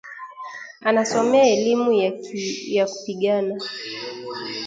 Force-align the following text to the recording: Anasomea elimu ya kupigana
Anasomea 0.81 1.45
elimu 1.49 1.91
ya 2.69 2.85
kupigana 2.87 3.59